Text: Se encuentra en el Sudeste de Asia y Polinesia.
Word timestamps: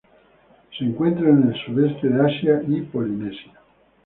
Se 0.75 0.83
encuentra 0.83 1.29
en 1.29 1.47
el 1.53 1.63
Sudeste 1.63 2.09
de 2.09 2.25
Asia 2.25 2.63
y 2.67 2.81
Polinesia. 2.81 3.53